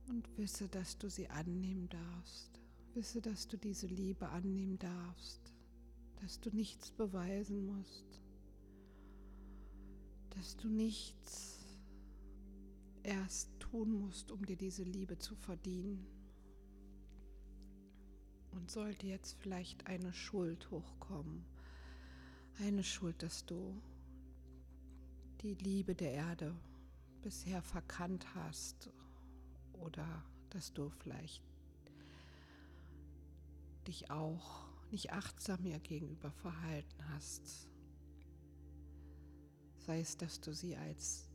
Und 0.07 0.37
wisse, 0.37 0.67
dass 0.69 0.97
du 0.97 1.09
sie 1.09 1.29
annehmen 1.29 1.89
darfst. 1.89 2.61
Wisse, 2.93 3.21
dass 3.21 3.47
du 3.47 3.57
diese 3.57 3.87
Liebe 3.87 4.29
annehmen 4.29 4.79
darfst. 4.79 5.53
Dass 6.21 6.39
du 6.39 6.49
nichts 6.49 6.91
beweisen 6.91 7.65
musst 7.65 8.24
dass 10.36 10.58
du 10.58 10.67
nichts 10.67 11.65
erst 13.04 13.60
tun 13.60 14.02
musst, 14.02 14.32
um 14.32 14.45
dir 14.45 14.58
diese 14.58 14.84
Liebe 14.84 15.17
zu 15.17 15.36
verdienen. 15.36 16.06
Und 18.52 18.71
sollte 18.71 19.08
jetzt 19.08 19.38
vielleicht 19.39 19.88
eine 19.88 20.13
Schuld 20.13 20.69
hochkommen, 20.71 21.45
eine 22.60 22.84
Schuld, 22.84 23.21
dass 23.21 23.45
du 23.45 23.82
die 25.41 25.56
Liebe 25.56 25.93
der 25.93 26.13
Erde 26.13 26.56
bisher 27.21 27.62
verkannt 27.62 28.34
hast 28.36 28.89
oder 29.74 30.24
dass 30.52 30.74
du 30.74 30.89
vielleicht 30.89 31.43
dich 33.88 34.10
auch 34.10 34.65
nicht 34.91 35.12
achtsam 35.12 35.65
ihr 35.65 35.80
gegenüber 35.80 36.32
verhalten 36.32 37.10
hast, 37.10 37.67
sei 39.86 40.00
es, 40.00 40.17
dass 40.17 40.41
du 40.41 40.52
sie 40.52 40.76
als 40.76 41.30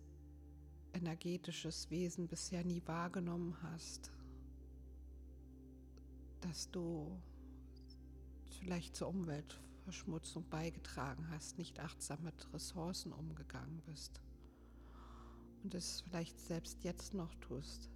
energetisches 0.93 1.89
Wesen 1.91 2.27
bisher 2.27 2.65
nie 2.65 2.83
wahrgenommen 2.85 3.57
hast, 3.63 4.11
dass 6.41 6.69
du 6.71 7.17
vielleicht 8.59 8.97
zur 8.97 9.09
Umweltverschmutzung 9.09 10.49
beigetragen 10.49 11.29
hast, 11.31 11.59
nicht 11.59 11.79
achtsam 11.79 12.25
mit 12.25 12.53
Ressourcen 12.53 13.13
umgegangen 13.13 13.83
bist. 13.87 14.21
Und 15.63 15.75
es 15.75 16.01
vielleicht 16.01 16.41
selbst 16.41 16.83
jetzt 16.83 17.15
noch 17.15 17.35
tust, 17.37 17.89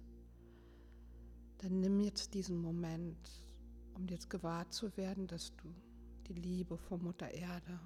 dann 1.57 1.81
nimm 1.81 1.99
jetzt 1.99 2.33
diesen 2.33 2.61
Moment, 2.61 3.43
um 3.93 4.07
jetzt 4.07 4.29
gewahr 4.29 4.69
zu 4.69 4.95
werden, 4.95 5.27
dass 5.27 5.53
du 5.57 5.73
die 6.27 6.33
Liebe 6.33 6.77
von 6.77 7.03
Mutter 7.03 7.29
Erde 7.29 7.79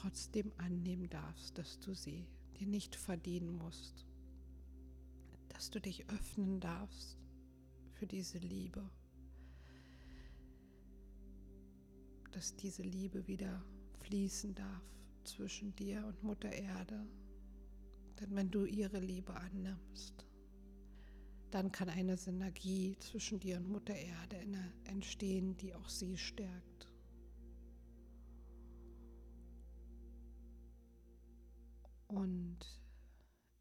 trotzdem 0.00 0.52
annehmen 0.58 1.08
darfst, 1.08 1.58
dass 1.58 1.78
du 1.80 1.94
sie 1.94 2.26
dir 2.58 2.66
nicht 2.66 2.96
verdienen 2.96 3.56
musst, 3.56 4.06
dass 5.48 5.70
du 5.70 5.80
dich 5.80 6.08
öffnen 6.10 6.60
darfst 6.60 7.18
für 7.92 8.06
diese 8.06 8.38
Liebe, 8.38 8.88
dass 12.32 12.54
diese 12.54 12.82
Liebe 12.82 13.26
wieder 13.26 13.64
fließen 14.00 14.54
darf 14.54 14.82
zwischen 15.24 15.74
dir 15.74 16.04
und 16.06 16.22
Mutter 16.22 16.50
Erde. 16.50 17.06
Denn 18.20 18.34
wenn 18.34 18.50
du 18.50 18.64
ihre 18.64 19.00
Liebe 19.00 19.34
annimmst, 19.34 20.26
dann 21.50 21.72
kann 21.72 21.88
eine 21.88 22.16
Synergie 22.16 22.96
zwischen 22.98 23.40
dir 23.40 23.56
und 23.56 23.68
Mutter 23.68 23.94
Erde 23.94 24.36
entstehen, 24.84 25.56
die 25.56 25.74
auch 25.74 25.88
sie 25.88 26.16
stärkt. 26.16 26.87
Und 32.08 32.58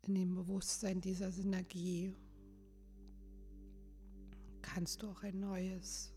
in 0.04 0.16
dem 0.16 0.36
Bewusstsein 0.36 1.02
dieser 1.02 1.32
Synergie 1.32 2.16
kannst 4.62 5.02
du 5.04 5.10
auch 5.10 5.22
ein 5.24 5.40
neues 5.40 6.14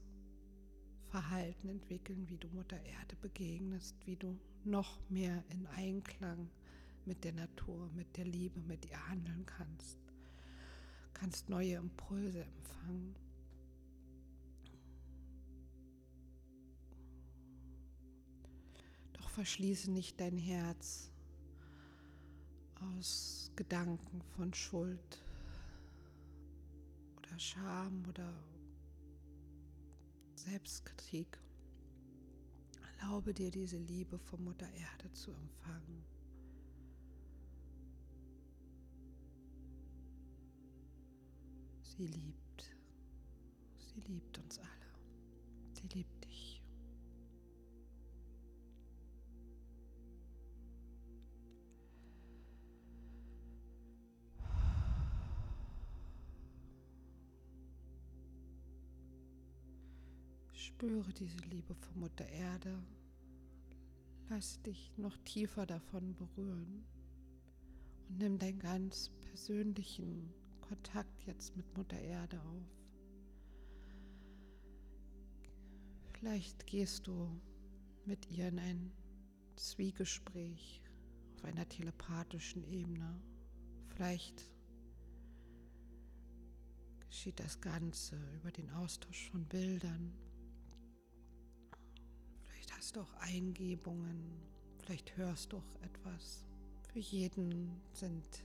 Verhalten 1.08 1.68
entwickeln, 1.68 2.28
wie 2.28 2.38
du 2.38 2.48
Mutter 2.48 2.80
Erde 2.84 3.16
begegnest, 3.16 3.96
wie 4.06 4.16
du 4.16 4.38
noch 4.64 5.00
mehr 5.08 5.42
in 5.48 5.66
Einklang 5.66 6.48
mit 7.04 7.24
der 7.24 7.32
Natur, 7.32 7.90
mit 7.94 8.16
der 8.16 8.26
Liebe, 8.26 8.60
mit 8.60 8.88
ihr 8.88 9.08
handeln 9.08 9.44
kannst. 9.44 9.98
Kannst 11.12 11.48
neue 11.48 11.74
Impulse 11.74 12.44
empfangen. 12.44 13.16
Doch 19.14 19.28
verschließe 19.30 19.90
nicht 19.90 20.20
dein 20.20 20.38
Herz 20.38 21.09
aus 22.80 23.50
Gedanken 23.56 24.22
von 24.36 24.52
Schuld 24.54 25.22
oder 27.16 27.38
Scham 27.38 28.04
oder 28.08 28.32
Selbstkritik. 30.34 31.38
Erlaube 33.00 33.34
dir 33.34 33.50
diese 33.50 33.78
Liebe 33.78 34.18
von 34.18 34.44
Mutter 34.44 34.68
Erde 34.72 35.12
zu 35.12 35.30
empfangen. 35.32 36.04
Sie 41.82 42.06
liebt, 42.06 42.76
sie 43.78 44.00
liebt 44.00 44.38
uns 44.38 44.58
alle. 44.58 44.69
Spüre 60.74 61.12
diese 61.12 61.38
Liebe 61.50 61.74
von 61.74 62.00
Mutter 62.00 62.26
Erde. 62.26 62.82
Lass 64.28 64.62
dich 64.62 64.96
noch 64.96 65.16
tiefer 65.24 65.66
davon 65.66 66.14
berühren 66.14 66.84
und 68.08 68.18
nimm 68.18 68.38
deinen 68.38 68.58
ganz 68.58 69.10
persönlichen 69.20 70.32
Kontakt 70.60 71.26
jetzt 71.26 71.56
mit 71.56 71.76
Mutter 71.76 71.98
Erde 71.98 72.40
auf. 72.40 72.64
Vielleicht 76.12 76.66
gehst 76.66 77.06
du 77.06 77.28
mit 78.06 78.30
ihr 78.30 78.48
in 78.48 78.58
ein 78.58 78.92
Zwiegespräch 79.56 80.80
auf 81.34 81.44
einer 81.44 81.68
telepathischen 81.68 82.64
Ebene. 82.64 83.20
Vielleicht 83.88 84.50
geschieht 87.08 87.40
das 87.40 87.60
Ganze 87.60 88.16
über 88.36 88.50
den 88.50 88.70
Austausch 88.70 89.30
von 89.30 89.44
Bildern. 89.44 90.14
Hast 92.80 92.96
auch 92.96 93.12
Eingebungen, 93.20 94.40
vielleicht 94.78 95.14
hörst 95.18 95.52
du 95.52 95.58
auch 95.58 95.82
etwas. 95.82 96.46
Für 96.90 96.98
jeden 96.98 97.78
sind 97.92 98.42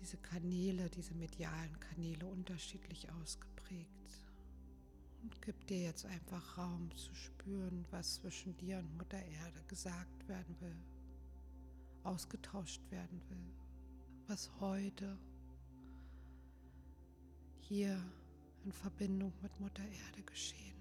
diese 0.00 0.16
Kanäle, 0.16 0.90
diese 0.90 1.14
medialen 1.14 1.78
Kanäle 1.78 2.26
unterschiedlich 2.26 3.08
ausgeprägt. 3.22 4.26
Und 5.22 5.40
gib 5.42 5.64
dir 5.68 5.80
jetzt 5.80 6.06
einfach 6.06 6.58
Raum 6.58 6.90
zu 6.96 7.14
spüren, 7.14 7.84
was 7.92 8.16
zwischen 8.16 8.56
dir 8.56 8.78
und 8.78 8.96
Mutter 8.96 9.22
Erde 9.24 9.62
gesagt 9.68 10.26
werden 10.26 10.56
will, 10.58 10.76
ausgetauscht 12.02 12.82
werden 12.90 13.22
will, 13.28 13.54
was 14.26 14.50
heute 14.58 15.16
hier 17.60 18.02
in 18.64 18.72
Verbindung 18.72 19.32
mit 19.40 19.60
Mutter 19.60 19.84
Erde 19.84 20.24
geschehen 20.24 20.75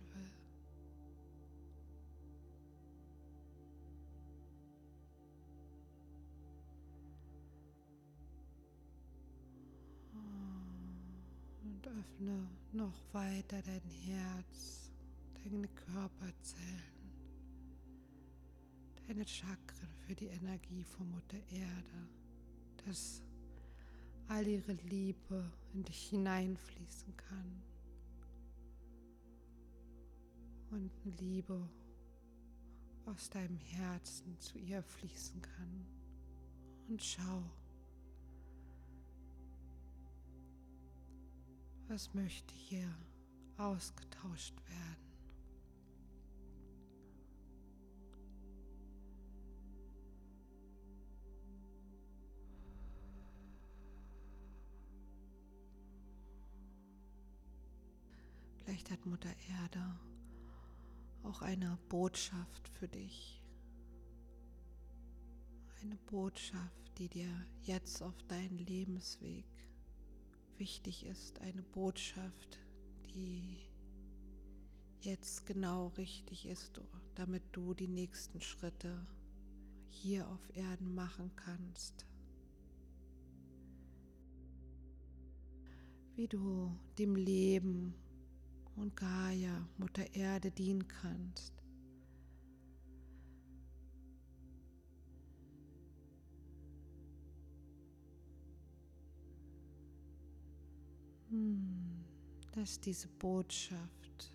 Öffne 11.87 12.47
noch 12.71 13.13
weiter 13.13 13.61
dein 13.61 13.89
Herz, 14.05 14.91
deine 15.43 15.67
Körperzellen, 15.67 17.11
deine 19.07 19.27
Chakren 19.27 19.89
für 20.05 20.15
die 20.15 20.27
Energie 20.27 20.83
von 20.83 21.09
Mutter 21.11 21.37
Erde, 21.51 22.07
dass 22.85 23.21
all 24.27 24.47
ihre 24.47 24.73
Liebe 24.73 25.51
in 25.73 25.83
dich 25.83 26.09
hineinfließen 26.09 27.15
kann. 27.15 27.61
Und 30.71 30.91
Liebe 31.19 31.69
aus 33.05 33.29
deinem 33.29 33.59
Herzen 33.59 34.39
zu 34.39 34.57
ihr 34.57 34.81
fließen 34.81 35.41
kann. 35.41 35.85
Und 36.87 37.03
schau, 37.03 37.43
was 41.87 42.13
möchte 42.13 42.53
hier 42.53 42.87
ausgetauscht 43.57 44.55
werden. 44.67 45.05
Vielleicht 58.57 58.89
hat 58.89 59.05
Mutter 59.05 59.29
Erde 59.61 59.99
auch 61.23 61.41
eine 61.43 61.77
Botschaft 61.87 62.67
für 62.67 62.87
dich. 62.87 63.41
Eine 65.81 65.97
Botschaft, 65.97 66.97
die 66.97 67.07
dir 67.09 67.29
jetzt 67.61 68.01
auf 68.01 68.15
deinen 68.27 68.57
Lebensweg 68.57 69.45
wichtig 70.57 71.05
ist. 71.05 71.39
Eine 71.41 71.61
Botschaft, 71.61 72.59
die 73.13 73.57
jetzt 75.01 75.45
genau 75.45 75.87
richtig 75.97 76.45
ist, 76.47 76.81
damit 77.15 77.43
du 77.51 77.73
die 77.73 77.87
nächsten 77.87 78.41
Schritte 78.41 79.05
hier 79.89 80.27
auf 80.27 80.55
Erden 80.55 80.93
machen 80.93 81.31
kannst. 81.35 82.05
Wie 86.15 86.27
du 86.27 86.71
dem 86.97 87.15
Leben 87.15 87.93
und 88.75 88.95
Gaia, 88.95 89.67
Mutter 89.77 90.15
Erde, 90.15 90.51
dienen 90.51 90.87
kannst. 90.87 91.54
Dass 102.51 102.79
diese 102.79 103.07
Botschaft 103.07 104.31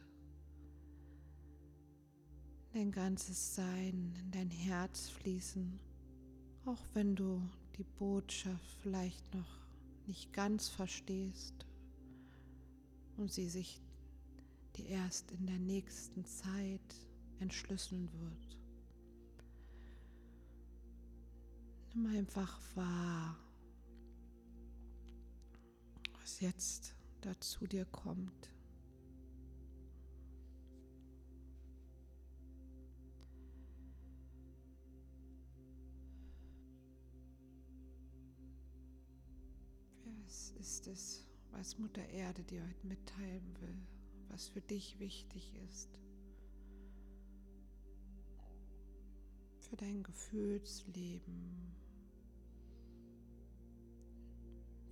dein 2.73 2.93
ganzes 2.93 3.55
Sein, 3.55 4.15
in 4.23 4.31
dein 4.31 4.51
Herz 4.51 5.09
fließen, 5.09 5.81
auch 6.65 6.83
wenn 6.95 7.17
du 7.17 7.43
die 7.77 7.85
Botschaft 7.85 8.77
vielleicht 8.83 9.35
noch 9.35 9.59
nicht 10.07 10.33
ganz 10.33 10.69
verstehst 10.69 11.67
und 13.17 13.33
sie 13.33 13.49
sich 13.49 13.81
die 14.77 14.87
erst 14.87 15.31
in 15.33 15.47
der 15.47 15.59
nächsten 15.59 16.25
Zeit 16.25 16.81
entschlüsseln 17.41 18.09
wird. 18.13 18.59
Nimm 21.95 22.07
einfach 22.17 22.61
wahr, 22.75 23.37
was 26.31 26.41
jetzt 26.41 26.95
dazu 27.23 27.67
dir 27.67 27.85
kommt. 27.87 28.51
Was 40.05 40.51
ist 40.61 40.87
es, 40.87 41.27
was 41.51 41.79
Mutter 41.79 42.07
Erde 42.09 42.45
dir 42.45 42.63
heute 42.63 42.87
mitteilen 42.87 43.57
will? 43.61 43.87
was 44.29 44.47
für 44.47 44.61
dich 44.61 45.01
wichtig 45.01 45.53
ist. 45.69 45.99
Für 49.59 49.77
dein 49.77 50.05
Gefühlsleben, 50.05 51.75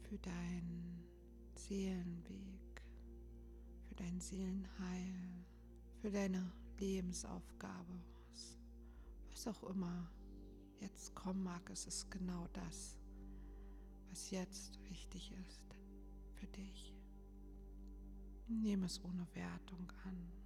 für 0.02 0.18
deinen 0.18 0.97
Seelenweg, 1.68 2.82
für 3.86 3.94
dein 3.96 4.18
Seelenheil, 4.20 5.44
für 6.00 6.10
deine 6.10 6.50
Lebensaufgabe, 6.78 7.92
was 9.30 9.46
auch 9.48 9.62
immer 9.64 10.10
jetzt 10.80 11.14
kommen 11.14 11.42
mag, 11.42 11.68
es 11.68 11.86
ist 11.86 12.10
genau 12.10 12.48
das, 12.54 12.98
was 14.08 14.30
jetzt 14.30 14.82
wichtig 14.84 15.30
ist 15.46 15.76
für 16.36 16.46
dich. 16.46 16.96
Nehme 18.46 18.86
es 18.86 19.04
ohne 19.04 19.26
Wertung 19.34 19.92
an. 20.06 20.37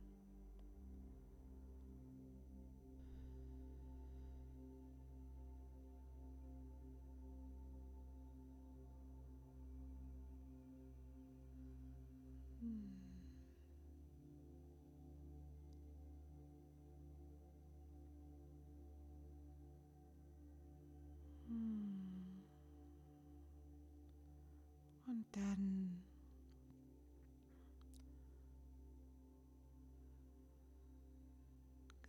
Und 25.13 25.27
dann 25.33 26.03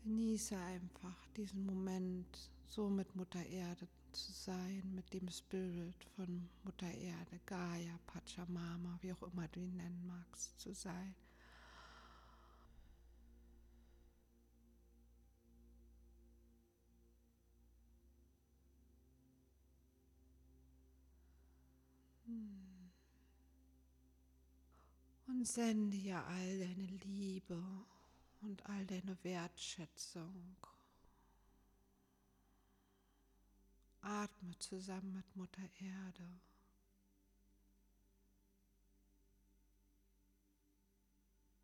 Genieße 0.04 0.58
einfach 0.58 1.28
diesen 1.36 1.66
Moment, 1.66 2.50
so 2.66 2.90
mit 2.90 3.14
Mutter 3.14 3.46
Erde 3.46 3.90
zu 4.14 4.32
sein, 4.32 4.84
mit 4.96 5.14
dem 5.14 5.28
Spirit 5.30 6.02
von 6.16 6.48
Mutter 6.64 6.90
Erde, 6.90 7.42
Gaia, 7.46 8.00
Pachamama, 8.08 8.98
wie 9.02 9.12
auch 9.12 9.24
immer 9.24 9.50
du 9.50 9.60
ihn 9.60 9.76
nennen 9.76 10.06
magst, 10.08 10.58
zu 10.58 10.74
sein. 10.74 11.14
Sende 25.46 25.98
ja 25.98 26.24
all 26.26 26.60
deine 26.60 26.88
Liebe 27.06 27.62
und 28.42 28.66
all 28.66 28.86
deine 28.86 29.18
Wertschätzung. 29.24 30.56
Atme 34.02 34.58
zusammen 34.60 35.14
mit 35.14 35.36
Mutter 35.36 35.62
Erde. 35.80 36.40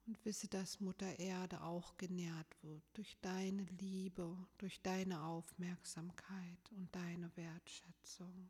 Und 0.08 0.26
wisse, 0.26 0.48
dass 0.48 0.80
Mutter 0.80 1.20
Erde 1.20 1.62
auch 1.62 1.96
genährt 1.98 2.64
wird 2.64 2.84
durch 2.94 3.18
deine 3.22 3.64
Liebe, 3.80 4.36
durch 4.58 4.82
deine 4.82 5.24
Aufmerksamkeit 5.24 6.72
und 6.72 6.94
deine 6.96 7.32
Wertschätzung. 7.36 8.50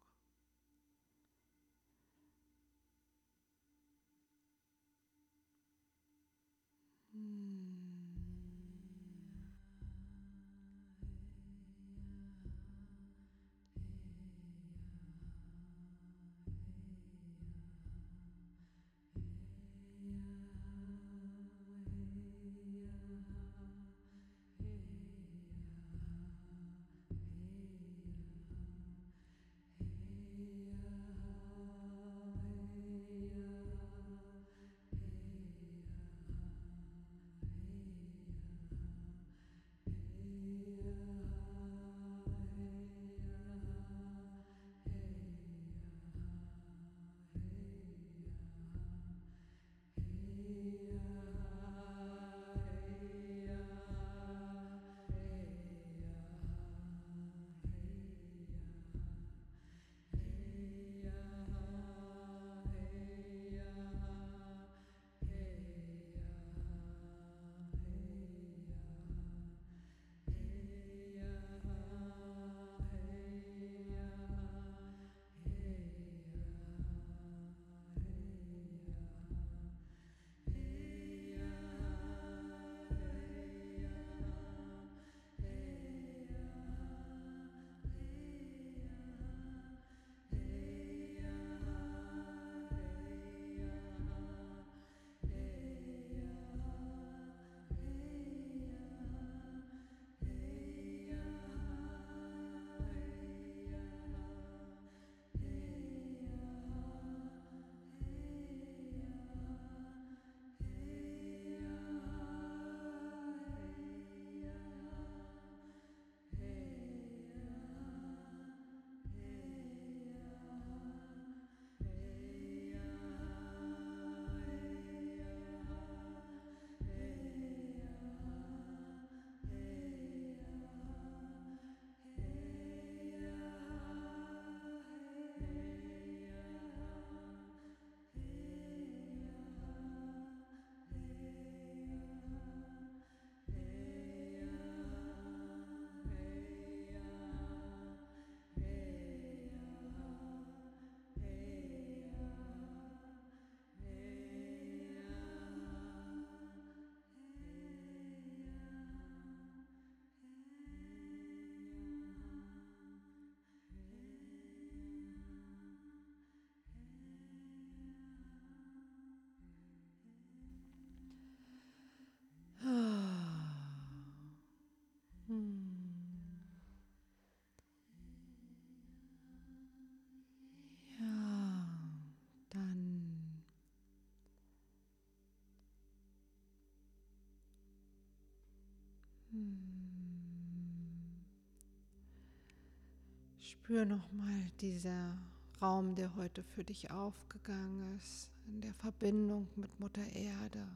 Spür 193.39 193.85
nochmal 193.85 194.51
dieser 194.61 195.17
Raum, 195.61 195.95
der 195.95 196.15
heute 196.15 196.43
für 196.43 196.63
dich 196.63 196.89
aufgegangen 196.91 197.97
ist, 197.97 198.31
in 198.47 198.61
der 198.61 198.73
Verbindung 198.73 199.47
mit 199.55 199.79
Mutter 199.79 200.05
Erde. 200.13 200.67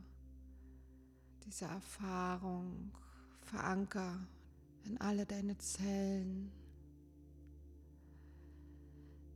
Diese 1.45 1.65
Erfahrung 1.65 2.91
veranker 3.41 4.19
in 4.85 4.99
alle 4.99 5.25
deine 5.25 5.57
Zellen. 5.57 6.51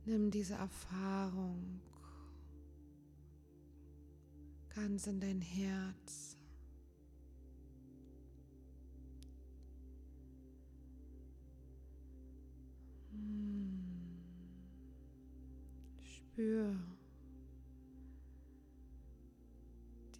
Nimm 0.04 0.30
diese 0.30 0.54
Erfahrung 0.54 1.80
ganz 4.74 5.06
in 5.06 5.20
dein 5.20 5.40
Herz. 5.40 6.37
Spür 16.00 16.74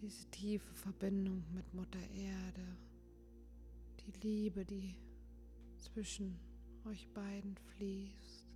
diese 0.01 0.29
tiefe 0.31 0.73
Verbindung 0.73 1.43
mit 1.53 1.73
Mutter 1.73 1.99
Erde, 2.15 2.77
die 3.99 4.11
Liebe, 4.27 4.65
die 4.65 4.95
zwischen 5.77 6.39
euch 6.85 7.07
beiden 7.13 7.55
fließt. 7.57 8.47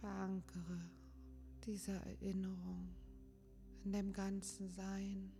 Verankere 0.00 0.97
diese 1.68 1.92
Erinnerung 1.92 2.88
in 3.84 3.92
dem 3.92 4.10
ganzen 4.10 4.70
Sein. 4.70 5.30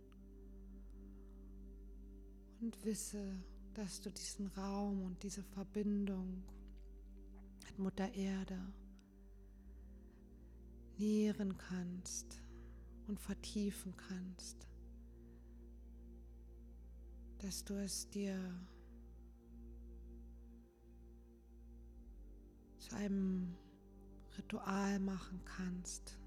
Und 2.61 2.85
wisse, 2.85 3.43
dass 3.73 3.99
du 3.99 4.11
diesen 4.11 4.45
Raum 4.47 5.01
und 5.01 5.23
diese 5.23 5.41
Verbindung 5.41 6.43
mit 7.65 7.79
Mutter 7.79 8.13
Erde 8.13 8.59
nähren 10.99 11.57
kannst 11.57 12.43
und 13.07 13.19
vertiefen 13.19 13.95
kannst, 13.97 14.67
dass 17.39 17.63
du 17.63 17.73
es 17.73 18.07
dir 18.09 18.37
zu 22.77 22.95
einem 22.95 23.57
Ritual 24.37 24.99
machen 24.99 25.41
kannst, 25.43 26.18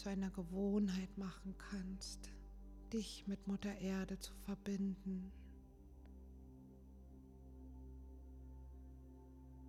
zu 0.00 0.08
einer 0.08 0.30
Gewohnheit 0.30 1.18
machen 1.18 1.54
kannst, 1.58 2.30
dich 2.90 3.26
mit 3.26 3.46
Mutter 3.46 3.78
Erde 3.80 4.18
zu 4.18 4.32
verbinden, 4.46 5.30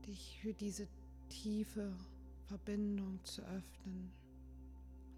dich 0.07 0.39
für 0.41 0.53
diese 0.53 0.87
tiefe 1.27 1.93
Verbindung 2.45 3.19
zu 3.25 3.41
öffnen, 3.41 4.09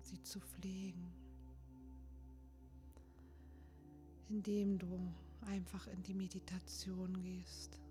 sie 0.01 0.19
zu 0.23 0.39
pflegen, 0.39 1.13
indem 4.29 4.79
du 4.79 5.13
einfach 5.41 5.85
in 5.85 6.01
die 6.01 6.15
Meditation 6.15 7.21
gehst. 7.21 7.82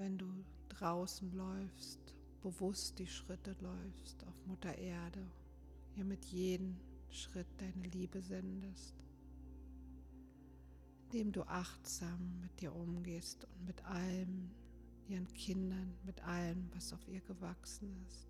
Wenn 0.00 0.16
du 0.16 0.32
draußen 0.70 1.30
läufst, 1.34 2.00
bewusst 2.40 2.98
die 2.98 3.06
Schritte 3.06 3.54
läufst 3.60 4.26
auf 4.26 4.46
Mutter 4.46 4.74
Erde, 4.74 5.30
ihr 5.94 6.06
mit 6.06 6.24
jedem 6.24 6.80
Schritt 7.10 7.46
deine 7.58 7.86
Liebe 7.86 8.22
sendest, 8.22 8.94
indem 11.04 11.32
du 11.32 11.42
achtsam 11.42 12.40
mit 12.40 12.62
dir 12.62 12.74
umgehst 12.74 13.44
und 13.44 13.66
mit 13.66 13.84
allem, 13.84 14.50
ihren 15.06 15.30
Kindern, 15.34 15.94
mit 16.06 16.24
allem, 16.24 16.70
was 16.72 16.94
auf 16.94 17.06
ihr 17.06 17.20
gewachsen 17.20 17.94
ist. 18.08 18.26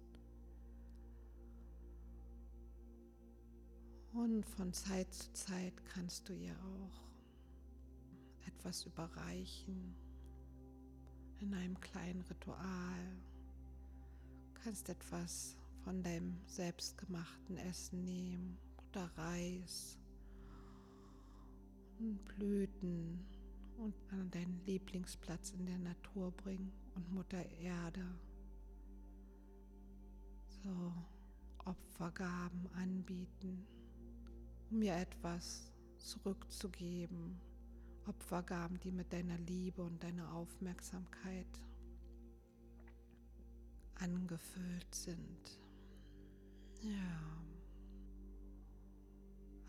Und 4.13 4.45
von 4.45 4.73
Zeit 4.73 5.15
zu 5.15 5.33
Zeit 5.35 5.85
kannst 5.85 6.29
du 6.29 6.33
ihr 6.33 6.57
auch 6.65 8.49
etwas 8.49 8.87
überreichen 8.87 9.95
in 11.41 11.55
einem 11.55 11.81
kleinen 11.81 12.23
Ritual. 12.23 13.17
Du 14.55 14.61
kannst 14.63 14.89
etwas 14.89 15.57
von 15.85 16.03
deinem 16.03 16.39
selbstgemachten 16.47 17.57
Essen 17.57 18.05
nehmen 18.05 18.59
oder 18.91 19.11
Reis 19.17 19.99
und 21.99 22.25
Blüten 22.25 23.25
und 23.79 23.95
an 24.11 24.31
deinen 24.31 24.61
Lieblingsplatz 24.67 25.51
in 25.53 25.67
der 25.67 25.79
Natur 25.79 26.31
bringen 26.33 26.73
und 26.95 27.13
Mutter 27.13 27.45
Erde 27.61 28.05
so 30.63 30.93
Opfergaben 31.65 32.69
anbieten 32.75 33.67
um 34.71 34.79
mir 34.79 34.95
etwas 34.97 35.73
zurückzugeben. 35.99 37.41
Opfergaben, 38.11 38.81
die 38.81 38.91
mit 38.91 39.13
deiner 39.13 39.39
Liebe 39.39 39.83
und 39.83 40.03
deiner 40.03 40.33
Aufmerksamkeit 40.35 41.47
angefüllt 43.95 44.93
sind. 44.93 45.61
Ja. 46.83 47.45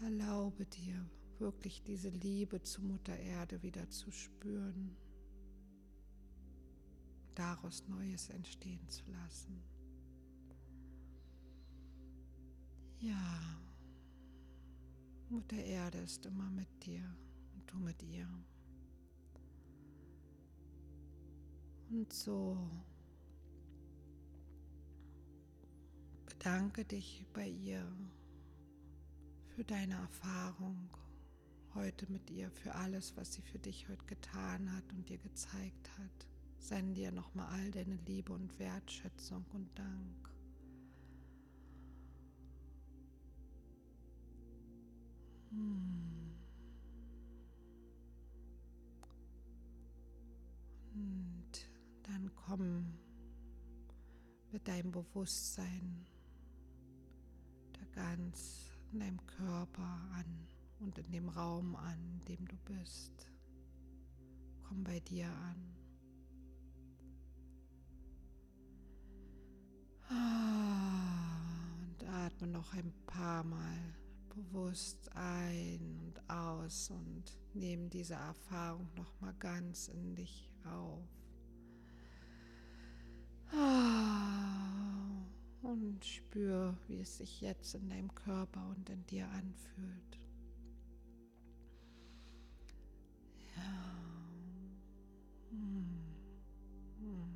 Erlaube 0.01 0.65
dir 0.65 1.07
wirklich 1.37 1.83
diese 1.83 2.09
Liebe 2.09 2.63
zu 2.63 2.81
Mutter 2.81 3.15
Erde 3.15 3.61
wieder 3.61 3.87
zu 3.91 4.09
spüren, 4.09 4.97
daraus 7.35 7.87
Neues 7.87 8.29
entstehen 8.29 8.89
zu 8.89 9.03
lassen. 9.11 9.61
Ja. 12.97 13.61
Mutter 15.29 15.63
Erde 15.63 15.99
ist 15.99 16.25
immer 16.25 16.49
mit 16.49 16.83
dir 16.83 17.03
du 17.71 17.77
mit 17.77 18.01
ihr. 18.03 18.27
Und 21.89 22.11
so 22.13 22.57
bedanke 26.25 26.85
dich 26.85 27.25
bei 27.33 27.47
ihr 27.47 27.85
für 29.49 29.63
deine 29.63 29.95
Erfahrung 29.95 30.89
heute 31.75 32.09
mit 32.11 32.29
ihr, 32.29 32.49
für 32.51 32.73
alles, 32.75 33.15
was 33.17 33.33
sie 33.33 33.41
für 33.41 33.59
dich 33.59 33.87
heute 33.89 34.05
getan 34.05 34.71
hat 34.75 34.83
und 34.93 35.09
dir 35.09 35.17
gezeigt 35.17 35.89
hat. 35.97 36.27
Sende 36.57 36.93
dir 36.93 37.11
nochmal 37.11 37.47
all 37.47 37.71
deine 37.71 37.95
Liebe 38.07 38.33
und 38.33 38.57
Wertschätzung 38.59 39.45
und 39.53 39.77
Dank. 39.77 40.29
Hm. 45.49 46.30
Und 50.93 51.69
dann 52.03 52.31
komm 52.35 52.93
mit 54.51 54.67
deinem 54.67 54.91
Bewusstsein 54.91 56.05
da 57.73 57.79
ganz 57.93 58.69
in 58.91 58.99
deinem 58.99 59.25
Körper 59.25 59.99
an 60.13 60.47
und 60.79 60.97
in 60.97 61.11
dem 61.11 61.29
Raum 61.29 61.75
an, 61.75 62.19
in 62.19 62.37
dem 62.37 62.47
du 62.47 62.57
bist. 62.65 63.31
Komm 64.63 64.83
bei 64.83 64.99
dir 64.99 65.27
an. 65.27 65.75
Ah, 70.09 71.77
und 71.79 72.03
atme 72.09 72.47
noch 72.47 72.73
ein 72.73 72.91
paar 73.05 73.43
Mal 73.43 73.95
bewusst 74.35 75.09
ein 75.15 75.97
und 75.99 76.29
aus 76.29 76.89
und 76.89 77.23
nimm 77.53 77.89
diese 77.89 78.15
Erfahrung 78.15 78.89
noch 78.95 79.19
mal 79.21 79.33
ganz 79.39 79.87
in 79.87 80.15
dich 80.15 80.50
auf. 80.65 81.07
Ah, 83.53 85.25
und 85.61 86.03
spür, 86.05 86.75
wie 86.87 86.99
es 86.99 87.17
sich 87.17 87.41
jetzt 87.41 87.75
in 87.75 87.89
deinem 87.89 88.13
Körper 88.15 88.65
und 88.75 88.89
in 88.89 89.05
dir 89.07 89.27
anfühlt. 89.29 90.19
Ja. 93.55 93.61
Hm. 95.51 95.87
Hm. 96.99 97.30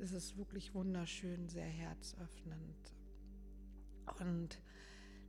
Es 0.00 0.12
ist 0.12 0.38
wirklich 0.38 0.74
wunderschön, 0.74 1.48
sehr 1.48 1.66
herzöffnend. 1.66 2.94
Und 4.20 4.62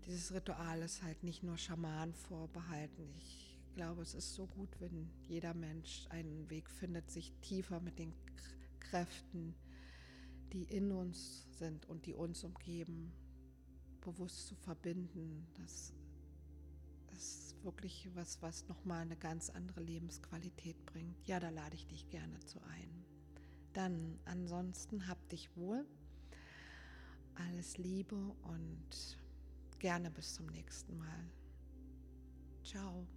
dieses 0.09 0.33
Ritual 0.33 0.81
ist 0.81 1.03
halt 1.03 1.23
nicht 1.23 1.43
nur 1.43 1.57
Schamanen 1.57 2.13
vorbehalten. 2.13 3.13
Ich 3.19 3.57
glaube, 3.75 4.01
es 4.01 4.15
ist 4.15 4.33
so 4.33 4.47
gut, 4.47 4.69
wenn 4.79 5.09
jeder 5.27 5.53
Mensch 5.53 6.07
einen 6.09 6.49
Weg 6.49 6.69
findet, 6.69 7.09
sich 7.09 7.33
tiefer 7.41 7.79
mit 7.79 7.99
den 7.99 8.13
Kräften 8.79 9.55
die 10.53 10.63
in 10.63 10.91
uns 10.91 11.45
sind 11.57 11.85
und 11.87 12.05
die 12.05 12.13
uns 12.13 12.43
umgeben, 12.43 13.11
bewusst 14.01 14.47
zu 14.47 14.55
verbinden. 14.55 15.47
Das 15.55 15.93
ist 17.13 17.55
wirklich 17.63 18.09
was, 18.15 18.41
was 18.41 18.67
nochmal 18.67 19.01
eine 19.01 19.17
ganz 19.17 19.49
andere 19.49 19.81
Lebensqualität 19.81 20.85
bringt. 20.85 21.27
Ja, 21.27 21.39
da 21.39 21.49
lade 21.49 21.75
ich 21.75 21.87
dich 21.87 22.09
gerne 22.09 22.39
zu 22.39 22.61
ein. 22.63 23.05
Dann 23.73 24.19
ansonsten 24.25 25.07
hab 25.07 25.29
dich 25.29 25.55
wohl. 25.55 25.85
Alles 27.35 27.77
Liebe 27.77 28.35
und 28.43 29.18
gerne 29.79 30.11
bis 30.11 30.33
zum 30.33 30.45
nächsten 30.47 30.97
Mal. 30.97 31.31
Ciao. 32.63 33.07